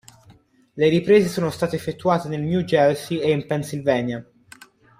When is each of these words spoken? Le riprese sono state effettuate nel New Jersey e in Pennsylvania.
Le 0.77 0.89
riprese 0.89 1.27
sono 1.29 1.51
state 1.51 1.75
effettuate 1.75 2.27
nel 2.27 2.41
New 2.41 2.61
Jersey 2.61 3.19
e 3.19 3.29
in 3.29 3.45
Pennsylvania. 3.45 4.27